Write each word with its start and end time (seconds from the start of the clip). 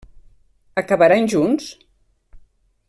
Acabaran 0.83 1.29
junts? 1.35 1.69